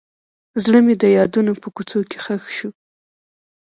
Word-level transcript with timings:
زړه 0.63 0.79
مې 0.85 0.95
د 1.01 1.03
یادونو 1.17 1.51
په 1.61 1.67
کوڅو 1.75 1.99
کې 2.09 2.17
ښخ 2.25 2.43
شو. 2.57 2.69